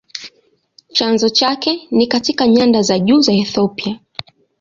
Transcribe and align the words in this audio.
Chanzo 0.89 1.29
chake 1.29 1.87
ni 1.91 2.07
katika 2.07 2.47
nyanda 2.47 2.81
za 2.81 2.99
juu 2.99 3.21
za 3.21 3.33
Ethiopia. 3.33 3.99